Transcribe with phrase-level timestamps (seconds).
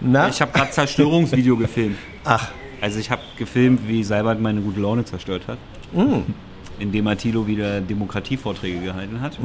[0.00, 0.28] Na?
[0.28, 1.96] Ich habe gerade Zerstörungsvideo gefilmt.
[2.24, 2.48] Ach,
[2.80, 5.58] Also ich habe gefilmt, wie Seibert meine gute Laune zerstört hat.
[6.78, 9.36] Indem er Thilo wieder Demokratievorträge gehalten hat.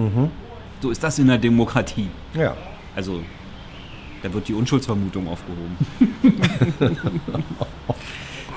[0.81, 2.07] So ist das in der Demokratie.
[2.35, 2.55] ja.
[2.95, 3.21] Also
[4.21, 5.75] da wird die Unschuldsvermutung aufgehoben.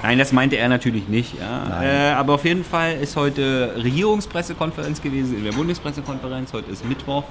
[0.02, 1.34] Nein, das meinte er natürlich nicht.
[1.40, 1.82] Ja.
[1.82, 6.52] Äh, aber auf jeden Fall ist heute Regierungspressekonferenz gewesen in der Bundespressekonferenz.
[6.52, 7.24] Heute ist Mittwoch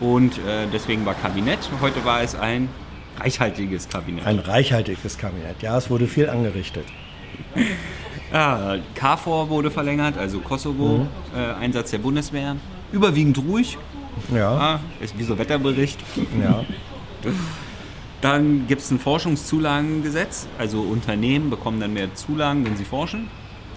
[0.00, 1.58] und äh, deswegen war Kabinett.
[1.80, 2.68] Heute war es ein
[3.18, 4.26] reichhaltiges Kabinett.
[4.26, 5.62] Ein reichhaltiges Kabinett.
[5.62, 6.84] Ja, es wurde viel angerichtet.
[8.32, 12.56] Ja, KFOR wurde verlängert, also Kosovo, äh, Einsatz der Bundeswehr.
[12.92, 13.78] Überwiegend ruhig,
[14.34, 15.98] Ja, ah, ist wie so Wetterbericht.
[16.42, 16.64] ja.
[18.20, 23.28] Dann gibt es ein Forschungszulagengesetz, also Unternehmen bekommen dann mehr Zulagen, wenn sie forschen.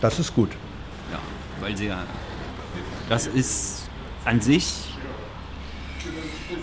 [0.01, 0.51] Das ist gut.
[1.11, 1.17] Ja,
[1.59, 2.03] weil sie ja.
[3.09, 3.89] Das ist
[4.23, 4.71] an sich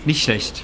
[0.05, 0.63] nicht schlecht.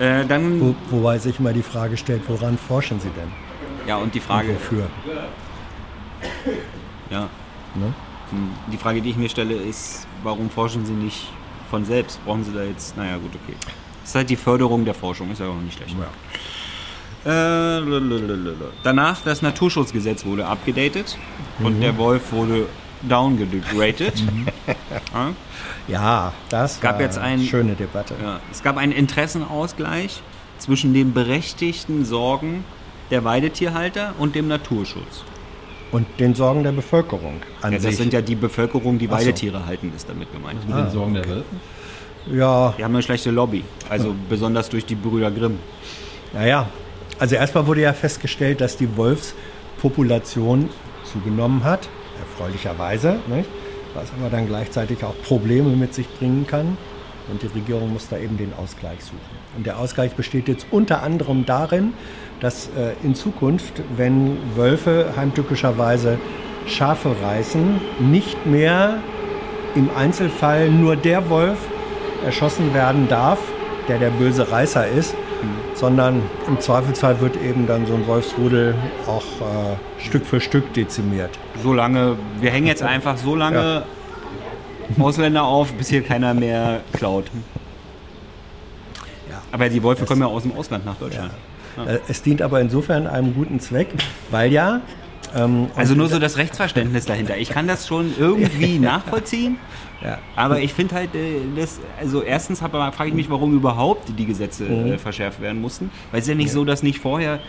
[0.00, 3.30] Äh, dann, Wo, wobei sich mal die Frage stellt, woran forschen Sie denn?
[3.86, 4.88] ja, und die Und Frage, wofür?
[7.10, 7.28] ja,
[7.74, 7.92] Ne?
[8.30, 11.28] Hm, Die Frage, die ich mir stelle, ist, warum forschen Sie nicht
[11.70, 12.24] von selbst?
[12.24, 13.56] Brauchen Sie da jetzt, naja, gut, okay.
[14.00, 15.94] Das ist halt die Förderung der Forschung, ist ja auch nicht schlecht.
[17.26, 17.28] Äh,
[17.78, 18.52] lalalala.
[18.82, 21.16] danach, das Naturschutzgesetz wurde abgedatet
[21.60, 22.66] und der Wolf wurde
[23.08, 24.12] downgraded.
[25.12, 25.34] ja,
[25.88, 28.14] Ja, das Gab war jetzt ein- eine schöne Debatte.
[28.22, 28.40] ja.
[28.50, 30.20] Es gab einen Interessenausgleich
[30.58, 32.64] zwischen den berechtigten Sorgen
[33.10, 35.24] der Weidetierhalter und dem Naturschutz.
[35.92, 37.96] Und den Sorgen der Bevölkerung an Ja, das sich.
[37.98, 39.12] sind ja die Bevölkerung, die so.
[39.12, 40.66] Weidetiere halten, ist damit gemeint.
[40.68, 41.44] Mit den Sorgen der Wölfe?
[42.32, 45.58] ja, Die haben eine schlechte Lobby, also besonders durch die Brüder Grimm.
[46.32, 46.68] naja.
[47.20, 50.68] Also erstmal wurde ja festgestellt, dass die Wolfspopulation
[51.04, 51.88] zugenommen hat,
[52.34, 53.48] erfreulicherweise, nicht?
[53.94, 56.76] was aber dann gleichzeitig auch Probleme mit sich bringen kann.
[57.30, 59.20] Und die Regierung muss da eben den Ausgleich suchen.
[59.56, 61.94] Und der Ausgleich besteht jetzt unter anderem darin,
[62.40, 66.18] dass äh, in Zukunft, wenn Wölfe heimtückischerweise
[66.66, 68.98] Schafe reißen, nicht mehr
[69.76, 71.58] im Einzelfall nur der Wolf
[72.24, 73.38] erschossen werden darf,
[73.88, 75.14] der der böse Reißer ist,
[75.74, 78.74] sondern im Zweifelsfall wird eben dann so ein Wolfsrudel
[79.06, 81.30] auch äh, Stück für Stück dezimiert.
[81.62, 83.84] So lange, wir hängen jetzt einfach so lange
[84.98, 87.26] Ausländer auf, bis hier keiner mehr klaut.
[89.30, 89.40] Ja.
[89.52, 91.30] Aber die Wölfe kommen ja aus dem Ausland nach Deutschland.
[91.86, 93.88] Äh, Es dient aber insofern einem guten Zweck,
[94.30, 94.80] weil ja.
[95.34, 97.36] Ähm, Also nur so das Rechtsverständnis dahinter.
[97.36, 99.56] Ich kann das schon irgendwie nachvollziehen,
[100.02, 104.26] ja, aber ich finde halt, äh, das, also erstens frage ich mich, warum überhaupt die
[104.26, 104.92] Gesetze Mhm.
[104.92, 105.90] äh, verschärft werden mussten.
[106.10, 107.40] Weil es ist ja nicht so, dass nicht vorher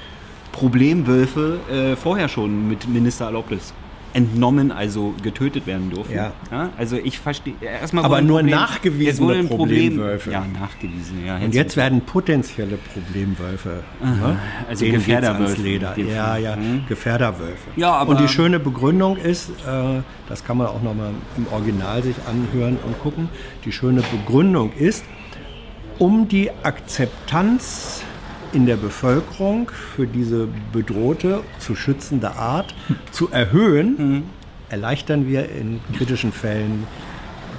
[0.51, 3.73] Problemwölfe äh, vorher schon mit Ministererlaubnis
[4.15, 6.15] entnommen, also getötet werden durften.
[6.15, 6.31] Ja.
[6.77, 8.03] also ich verstehe erstmal.
[8.05, 10.31] Aber nur Problem- nachgewiesene Problem, Problemwölfe.
[10.31, 11.27] Ja, nachgewiesene.
[11.27, 13.83] Ja, und jetzt werden potenzielle Problemwölfe.
[14.01, 14.39] Ne?
[14.69, 16.01] also Denen Gefährderwölfe.
[16.01, 16.85] Ja, ja, Mhm.
[16.87, 17.67] Gefährderwölfe.
[17.75, 22.01] Ja, aber- und die schöne Begründung ist, äh, das kann man auch nochmal im Original
[22.01, 23.27] sich anhören und gucken,
[23.65, 25.03] die schöne Begründung ist,
[25.99, 28.01] um die Akzeptanz
[28.53, 32.73] in der Bevölkerung für diese bedrohte, zu schützende Art
[33.11, 34.23] zu erhöhen, Mhm.
[34.69, 36.85] erleichtern wir in kritischen Fällen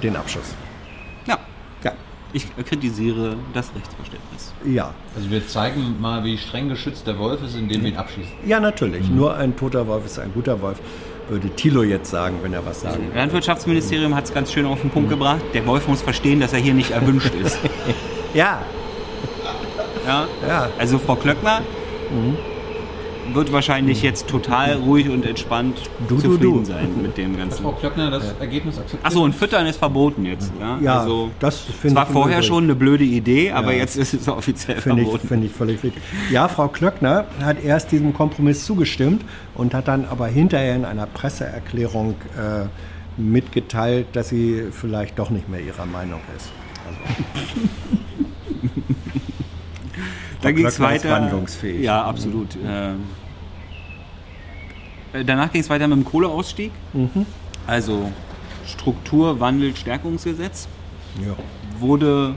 [0.03, 0.53] den Abschuss.
[1.25, 1.37] Ja,
[1.83, 1.93] Ja,
[2.33, 4.53] ich kritisiere das Rechtsverständnis.
[4.65, 4.93] ja.
[5.15, 8.31] Also wir zeigen mal, wie streng geschützt der Wolf ist, indem wir ihn abschießen.
[8.45, 9.09] Ja, natürlich.
[9.09, 10.79] Nur ein toter Wolf ist ein guter Wolf,
[11.29, 13.17] würde Thilo jetzt sagen, wenn er was sagen Das würde.
[13.17, 15.41] Landwirtschaftsministerium hat es ganz schön auf den Punkt gebracht.
[15.53, 17.59] Der Wolf muss verstehen, dass er hier nicht erwünscht ist.
[18.33, 18.61] Ja,
[20.07, 20.25] Ja?
[20.47, 20.69] ja.
[20.79, 21.61] Also Frau Klöckner
[23.33, 26.65] wird wahrscheinlich jetzt total ruhig und entspannt Du, du, zufrieden du.
[26.65, 27.61] sein mit dem Hat ganzen.
[27.63, 29.05] Frau Klöckner das Ergebnis akzeptiert?
[29.05, 30.49] Achso, und Füttern ist verboten jetzt.
[30.61, 33.79] Ja, Ja, also, das finde war ich im vorher schon eine blöde Idee, aber Ja.
[33.79, 35.27] jetzt ist es offiziell Finde ich, verboten.
[35.27, 36.01] finde ich völlig richtig.
[36.31, 39.25] Ja, Frau Klöckner hat erst diesem Kompromiss zugestimmt
[39.55, 45.49] und hat dann aber hinterher in einer Presseerklärung äh, mitgeteilt, dass sie vielleicht doch nicht
[45.49, 46.49] mehr ihrer Meinung ist.
[50.41, 51.09] Dann ging es ist weiter.
[51.11, 51.81] wandlungsfähig.
[51.83, 52.55] Ja, absolut.
[52.65, 53.03] Ähm,
[55.13, 56.71] äh, danach ging es weiter mit dem Kohleausstieg.
[56.93, 57.25] Mhm.
[57.65, 58.11] Also
[58.65, 60.67] Strukturwandel, Stärkungsgesetz
[61.25, 61.33] Ja.
[61.79, 62.35] wurde.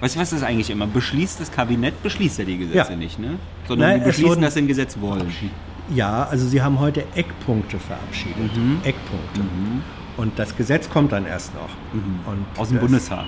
[0.00, 0.86] Weißt du, was das eigentlich immer?
[0.86, 2.96] Beschließt das Kabinett, beschließt ja die Gesetze Ja.
[2.96, 3.38] nicht, ne?
[3.66, 5.32] Sondern Nein, die es beschließen, wurden- dass sie ein Gesetz wollen.
[5.94, 8.36] Ja, also Sie haben heute Eckpunkte verabschiedet.
[8.84, 9.40] Eckpunkte.
[10.16, 11.68] Und das Gesetz kommt dann erst noch.
[11.94, 13.24] Und Aus dem Bundestag.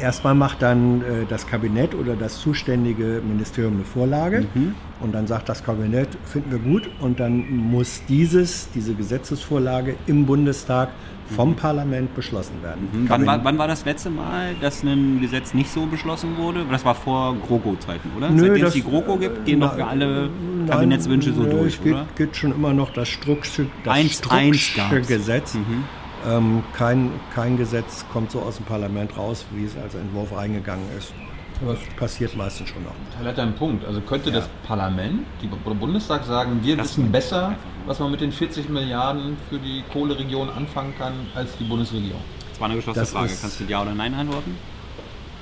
[0.00, 4.74] Erstmal macht dann äh, das Kabinett oder das zuständige Ministerium eine Vorlage Mhm.
[5.00, 10.26] und dann sagt das Kabinett, finden wir gut und dann muss dieses, diese Gesetzesvorlage im
[10.26, 10.90] Bundestag
[11.36, 12.88] vom Parlament beschlossen werden.
[12.92, 13.08] Mhm.
[13.10, 16.64] Wann war, wann war das letzte Mal, dass ein Gesetz nicht so beschlossen wurde?
[16.70, 18.30] Das war vor GroKo-Zeiten, oder?
[18.30, 21.50] Nö, Seitdem das- es die GroKo gibt, gehen doch Nein, alle nein, Kabinettswünsche so nö,
[21.50, 22.06] durch, es geht, oder?
[22.16, 25.02] geht schon immer noch das Strucksche, das Eins- Strucksche.
[25.06, 25.54] Gesetz.
[25.54, 25.84] Mhm.
[26.26, 30.84] Ähm, kein, kein Gesetz kommt so aus dem Parlament raus, wie es als Entwurf reingegangen
[30.96, 31.12] ist.
[31.60, 32.92] Das passiert meistens schon noch.
[33.16, 33.84] Teil hat einen Punkt.
[33.84, 37.54] Also könnte das Parlament, die der Bundestag sagen, wir Das wissen besser,
[37.86, 42.20] was man mit den 40 Milliarden für die Kohleregion anfangen kann, als die Bundesregierung.
[42.50, 43.26] Das war eine geschlossene Das Frage.
[43.32, 44.56] ist- Kannst du Ja oder Nein antworten?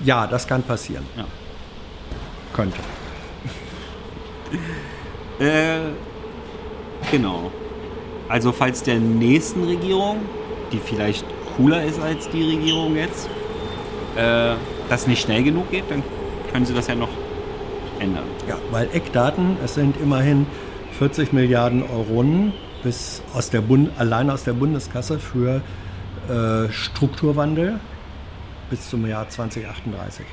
[0.05, 1.05] Ja, das kann passieren.
[1.17, 1.25] Ja.
[2.55, 2.79] Könnte.
[5.39, 5.79] Äh,
[7.11, 7.51] genau.
[8.29, 10.19] Also falls der nächsten Regierung,
[10.73, 11.25] die vielleicht
[11.57, 13.29] cooler ist als die Regierung jetzt,
[14.17, 14.55] äh,
[14.89, 16.03] das nicht schnell genug geht, dann
[16.53, 17.09] können sie das ja noch
[17.99, 18.25] ändern.
[18.49, 20.47] Ja, weil Eckdaten, es sind immerhin
[20.99, 22.25] 40 Milliarden Euro
[22.83, 25.61] bis aus der Bund, allein aus der Bundeskasse für
[26.29, 27.81] äh, Strukturwandel
[28.71, 30.25] bis zum Jahr 2038.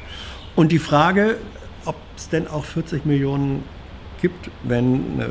[0.56, 1.38] Und die Frage,
[1.85, 3.63] ob es denn auch 40 Millionen
[4.21, 5.30] gibt, wenn eine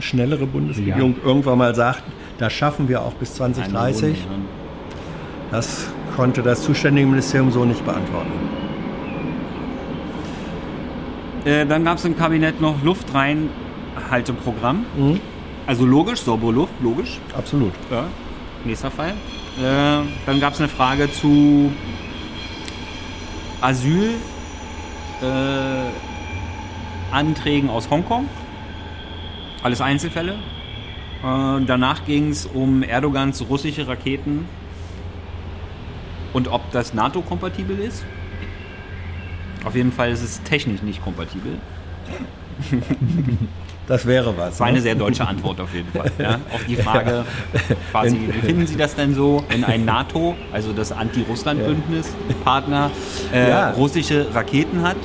[0.00, 2.02] schnellere Bundesregierung irgendwann mal sagt,
[2.38, 4.26] das schaffen wir auch bis 2030,
[5.50, 8.30] das konnte das zuständige Ministerium so nicht beantworten.
[11.44, 14.84] Äh, dann gab es im Kabinett noch Luftreinhalteprogramm.
[14.96, 15.20] Mhm.
[15.66, 17.18] Also logisch, saubere Luft, logisch.
[17.36, 17.72] Absolut.
[17.90, 18.04] Ja,
[18.64, 19.10] nächster Fall.
[19.10, 21.70] Äh, dann gab es eine Frage zu
[23.60, 24.14] Asyl.
[25.22, 25.90] Äh,
[27.68, 28.28] aus Hongkong.
[29.62, 30.32] Alles Einzelfälle.
[30.32, 34.46] Äh, danach ging es um Erdogans russische Raketen
[36.32, 38.04] und ob das NATO-kompatibel ist.
[39.64, 41.58] Auf jeden Fall ist es technisch nicht kompatibel.
[43.88, 44.50] Das wäre was.
[44.50, 44.82] Das war eine ne?
[44.82, 46.12] sehr deutsche Antwort auf jeden Fall.
[46.18, 46.38] Ja?
[46.52, 47.24] Auf die Frage,
[47.90, 52.14] quasi, wie finden Sie das denn so, wenn ein NATO, also das Anti-Russland-Bündnis,
[52.44, 52.90] Partner,
[53.32, 53.70] äh, Ja.
[53.70, 54.98] russische Raketen hat?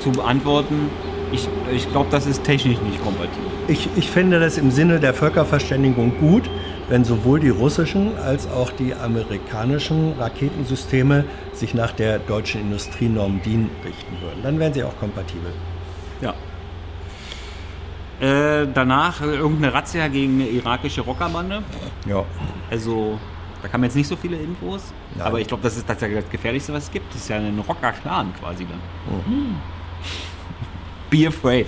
[0.00, 0.90] Zu beantworten,
[1.36, 3.50] ich, ich glaube, das ist technisch nicht kompatibel.
[3.68, 6.48] Ich, ich finde das im Sinne der Völkerverständigung gut,
[6.88, 13.70] wenn sowohl die russischen als auch die amerikanischen Raketensysteme sich nach der deutschen Industrienorm DIN
[13.84, 14.42] richten würden.
[14.42, 15.52] Dann wären sie auch kompatibel.
[16.20, 16.34] Ja.
[18.20, 21.62] Äh, danach äh, irgendeine Razzia gegen eine irakische Rockerbande.
[22.08, 22.24] Ja.
[22.70, 23.18] Also,
[23.62, 24.92] da kamen jetzt nicht so viele Infos.
[25.16, 25.26] Nein.
[25.26, 27.12] Aber ich glaube, das ist tatsächlich das Gefährlichste, was es gibt.
[27.12, 28.80] Das ist ja ein Rocker-Clan quasi dann.
[31.10, 31.66] Be afraid.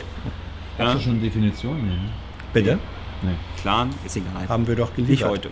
[0.79, 0.95] Ja?
[0.95, 1.77] es schon eine Definition?
[1.77, 2.11] Nee, ne?
[2.53, 2.79] Bitte?
[3.23, 3.35] Nee.
[3.61, 4.49] Clan ist egal.
[4.49, 5.31] Haben wir doch Nicht geliefert.
[5.31, 5.51] heute.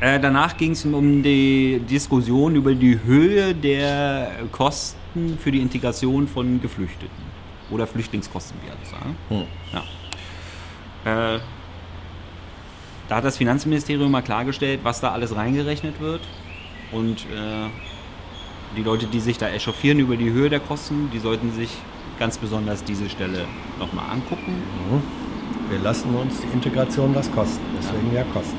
[0.00, 6.26] Äh, danach ging es um die Diskussion über die Höhe der Kosten für die Integration
[6.26, 7.32] von Geflüchteten.
[7.70, 9.16] Oder Flüchtlingskosten, wie alle sagen.
[9.28, 9.82] Hm.
[11.04, 11.36] Ja.
[11.36, 11.40] Äh,
[13.08, 16.22] da hat das Finanzministerium mal klargestellt, was da alles reingerechnet wird.
[16.90, 17.68] Und äh,
[18.76, 21.70] die Leute, die sich da echauffieren über die Höhe der Kosten, die sollten sich
[22.18, 23.44] ganz besonders diese Stelle
[23.78, 24.54] nochmal angucken.
[25.70, 27.60] Wir lassen uns die Integration was kosten.
[27.78, 28.56] Deswegen ja Kosten.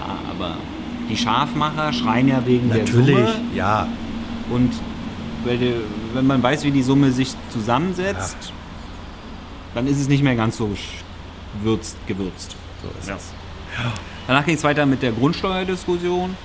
[0.00, 0.56] Ja, aber
[1.08, 3.34] die Scharfmacher schreien ja wegen der Natürlich, Summe.
[3.54, 3.86] ja.
[4.50, 4.72] Und
[5.44, 8.52] wenn man weiß, wie die Summe sich zusammensetzt,
[9.74, 10.70] dann ist es nicht mehr ganz so
[11.62, 12.56] würzt, gewürzt.
[12.82, 13.16] So ist Ja.
[13.16, 13.32] es.
[14.26, 16.36] Danach ging es weiter mit der Grundsteuerdiskussion.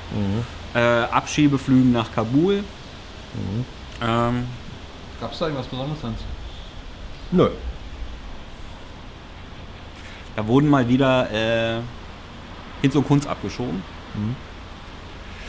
[0.73, 2.63] Äh, Abschiebeflügen nach Kabul.
[4.01, 4.45] Ähm,
[5.23, 6.19] Gab es da irgendwas Besonderes, Hans?
[7.31, 7.47] Nö.
[10.35, 11.79] da wurden mal wieder äh,
[12.81, 13.81] Hinz und Kunst abgeschoben.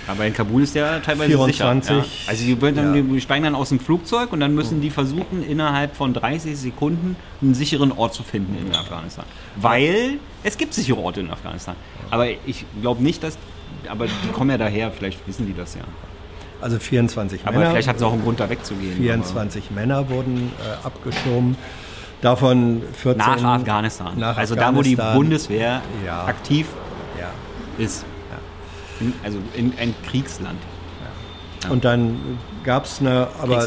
[0.06, 1.96] Aber in Kabul ist der teilweise 24, sicher.
[1.96, 2.04] Ja?
[2.28, 3.02] Also die, dann, ja.
[3.02, 7.16] die steigen dann aus dem Flugzeug und dann müssen die versuchen, innerhalb von 30 Sekunden
[7.42, 9.24] einen sicheren Ort zu finden in Afghanistan.
[9.56, 11.74] Weil es gibt sichere Orte in Afghanistan.
[12.12, 13.36] Aber ich glaube nicht, dass.
[13.88, 15.82] Aber die kommen ja daher, vielleicht wissen die das ja.
[16.64, 17.70] Also 24 Aber Männer.
[17.72, 18.96] vielleicht hat es auch einen Grund, da wegzugehen.
[18.96, 21.58] 24 Männer wurden äh, abgeschoben.
[22.22, 24.18] Davon 14 Aber nach Afghanistan.
[24.18, 25.14] nach also da, wo die Afghanistan.
[25.14, 26.24] Bundeswehr Ja.
[26.24, 26.66] aktiv
[27.20, 27.28] Ja.
[27.84, 28.06] ist.
[28.98, 30.58] In, also in ein Kriegsland.
[31.68, 33.66] Und dann gab es eine, aber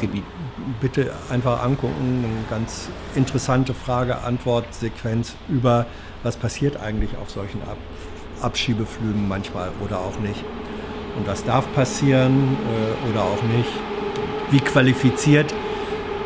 [0.82, 5.86] bitte einfach angucken, eine ganz interessante Frage-Antwort-Sequenz über,
[6.24, 7.78] was passiert eigentlich auf solchen Ab
[8.42, 10.44] Abschiebeflügen manchmal oder auch nicht.
[11.18, 13.70] Und was darf passieren äh, oder auch nicht.
[14.52, 15.54] Wie qualifiziert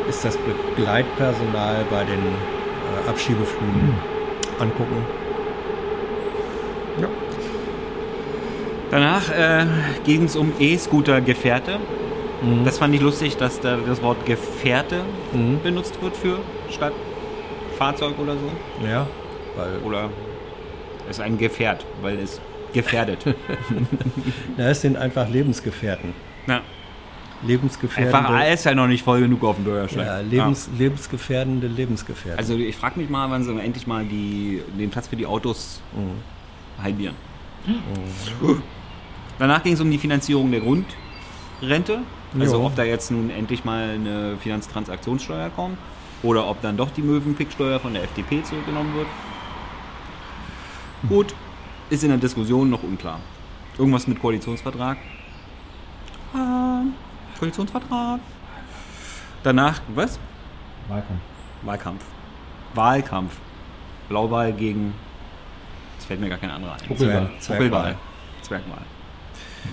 [0.08, 0.36] ist das
[0.76, 3.94] Begleitpersonal bei den äh, Abschiebeflügen?
[4.60, 5.04] Angucken.
[8.92, 9.64] Danach äh,
[10.04, 11.78] ging es um E-Scooter-Gefährte.
[12.64, 15.00] Das fand ich lustig, dass da das Wort Gefährte
[15.62, 16.92] benutzt wird für statt
[17.78, 18.86] Fahrzeug oder so.
[18.86, 19.06] Ja,
[19.56, 20.10] weil Oder
[21.08, 22.40] es ist ein Gefährt, weil es
[22.72, 23.24] gefährdet.
[24.56, 26.14] na, es sind einfach Lebensgefährten.
[26.46, 26.60] ja.
[27.44, 30.06] Lebensgefährdende, Einfach A ist ja noch nicht voll genug auf dem Bürgersteig.
[30.06, 32.38] ja, Lebens, lebensgefährdende Lebensgefährten.
[32.38, 35.80] Also ich frage mich mal, wann sie endlich mal die, den Platz für die Autos
[36.80, 37.16] halbieren.
[39.40, 42.02] Danach ging es um die Finanzierung der Grundrente.
[42.38, 42.66] Also Jo.
[42.66, 45.78] ob da jetzt nun endlich mal eine Finanztransaktionssteuer kommt
[46.22, 49.06] oder ob dann doch die Möwenpicksteuer von der FDP zurückgenommen wird.
[51.08, 51.34] Gut,
[51.92, 53.20] ist in der Diskussion noch unklar.
[53.78, 54.96] Irgendwas mit Koalitionsvertrag.
[56.34, 56.82] Ah,
[57.38, 58.20] Koalitionsvertrag.
[59.42, 60.18] Danach, was?
[60.88, 61.20] Wahlkampf.
[61.62, 62.04] Wahlkampf.
[62.74, 63.32] Wahlkampf.
[64.08, 64.94] Blauwahl gegen.
[65.98, 66.88] Es fällt mir gar kein anderer ein.
[66.88, 67.30] Buckelwahl.
[67.46, 67.96] Buckelwahl.
[68.40, 68.82] Zwergwahl.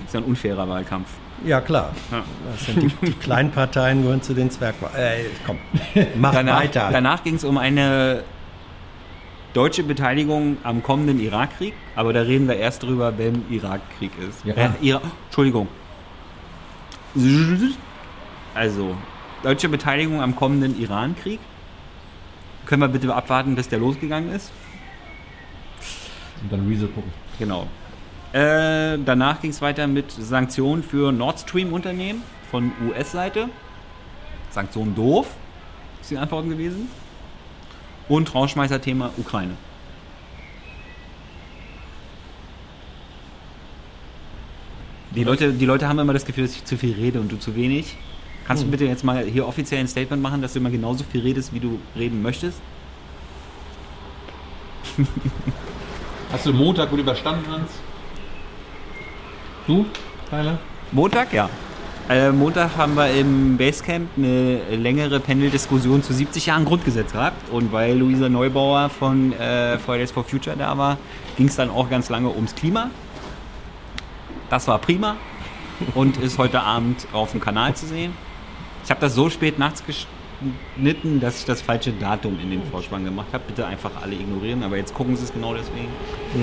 [0.05, 1.09] Ist ja ein unfairer Wahlkampf.
[1.45, 1.91] ja, klar.
[2.11, 2.23] Ja.
[2.51, 4.95] Das sind die, die kleinen Parteien gehören zu den Zwergwahlen.
[4.95, 5.57] Äh, komm,
[6.17, 6.89] mach Danach, weiter.
[6.91, 8.23] danach ging es um eine
[9.53, 14.46] deutsche Beteiligung am kommenden Irakkrieg, aber da reden wir erst drüber, wenn Irakkrieg ist.
[14.46, 14.53] Ja.
[14.53, 15.68] Äh, Ira Entschuldigung.
[18.53, 18.96] Also,
[19.44, 21.39] deutsche Beteiligung am kommenden Irankrieg.
[22.65, 24.51] Können wir bitte abwarten, bis der losgegangen ist?
[26.41, 27.12] Und dann Rezo gucken.
[27.39, 27.68] Genau.
[28.32, 33.50] Äh, danach ging es weiter mit Sanktionen für Nord Stream-Unternehmen von US-Seite.
[34.51, 35.27] Sanktionen doof,
[36.01, 36.89] ist die Antworten gewesen.
[38.10, 39.54] Und Rauschmeißer-Thema Ukraine.
[45.16, 47.38] Die Leute, die Leute haben immer das Gefühl, dass ich zu viel rede und du
[47.38, 47.96] zu wenig.
[48.46, 51.22] Kannst du bitte jetzt mal hier offiziell ein Statement machen, dass du immer genauso viel
[51.22, 52.60] redest, wie du reden möchtest?
[56.32, 57.72] Hast du Montag gut überstanden, Hans?
[59.68, 59.86] Du,
[60.30, 60.60] Tyler?
[60.92, 61.50] Montag, ja.
[62.10, 67.51] Äh, Montag haben wir im Basecamp eine längere Panel-Diskussion zu 70 Jahren Grundgesetz gehabt.
[67.51, 70.98] Und weil Luisa Neubauer von äh, Fridays for Future da war,
[71.38, 72.89] ging es dann auch ganz lange ums Klima.
[74.50, 75.18] Das war prima
[75.94, 78.13] und ist heute Abend auf dem Kanal zu sehen.
[78.84, 83.06] Ich habe das so spät nachts geschnitten, dass ich das falsche Datum in den Vorspann
[83.06, 83.44] gemacht habe.
[83.46, 85.89] Bitte einfach alle ignorieren, aber jetzt gucken Sie es genau deswegen.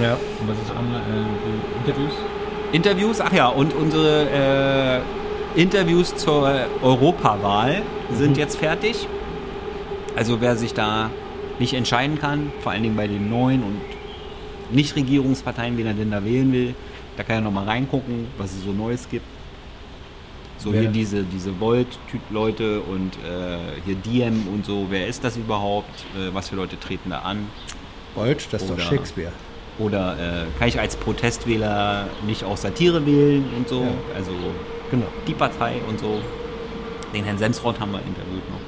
[0.00, 0.12] ja.
[0.12, 1.02] Und was ist online?
[1.02, 2.12] Äh, Interviews?
[2.70, 5.25] Interviews, ach ja, und unsere äh,
[5.56, 7.82] Interviews zur Europawahl
[8.12, 9.08] sind jetzt fertig.
[10.14, 11.10] Also wer sich da
[11.58, 13.80] nicht entscheiden kann, vor allen Dingen bei den neuen und
[14.70, 16.74] Nichtregierungsparteien, wen er denn da wählen will,
[17.16, 19.24] da kann er nochmal reingucken, was es so Neues gibt.
[20.58, 25.38] So Wer hier diese, diese Volt-Typ-Leute und äh, hier Diem und so, wer ist das
[25.38, 26.04] überhaupt?
[26.14, 27.46] Äh, was für Leute treten da an?
[28.14, 29.32] Volt, das ist doch Oder- Shakespeare.
[29.78, 33.82] Oder äh, kann ich als Protestwähler nicht auch Satire wählen und so?
[33.82, 33.88] Ja.
[34.16, 34.32] Also
[34.90, 35.06] Genau.
[35.26, 36.20] die Partei und so.
[37.14, 38.60] Den Herrn Semsrott haben wir interviewt noch.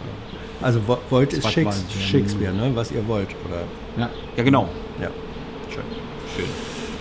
[0.66, 2.06] Also Wo- Volt ist Zweit Shakes waren sie, ja.
[2.06, 2.70] Shakespeare, ne?
[2.74, 3.28] was ihr wollt.
[3.48, 3.62] Oder?
[3.96, 4.10] Ja.
[4.36, 4.68] Ja, genau.
[5.00, 5.08] Ja.
[5.72, 5.82] Schön.
[6.36, 6.46] Schön.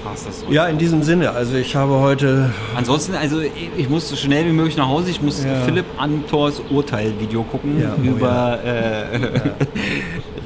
[0.07, 0.47] Passt das so.
[0.51, 1.31] ja, in diesem Sinne.
[1.31, 5.09] Also ich habe heute Ansonsten, also ich, muss so schnell wie möglich nach Hause.
[5.09, 5.55] Ich muss Ja.
[5.65, 9.19] Philipp Antors Urteil-Video gucken Ja, oh über äh,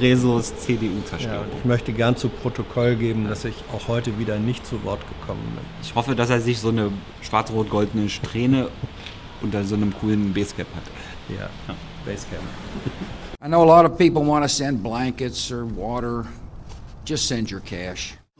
[0.00, 1.44] Resos Ja, CDU-Zerstörung.
[1.44, 5.00] und ich möchte gern zu Protokoll geben, dass ich auch heute wieder nicht zu Wort
[5.08, 5.64] gekommen bin.
[5.82, 6.90] Ich hoffe, dass er sich so eine
[7.20, 8.68] schwarz-rot-goldene Strähne
[9.42, 11.36] unter so einem coolen Basecap hat.
[11.38, 11.48] Ja,
[12.04, 12.42] Basecamp.
[13.44, 16.26] I know a lot of people want to send blankets or water.
[17.04, 18.16] Just send your cash.